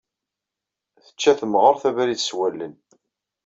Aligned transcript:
Tečča 1.03 1.33
temɣart 1.39 1.83
abrid 1.89 2.19
s 2.21 2.29
wallen. 2.37 2.73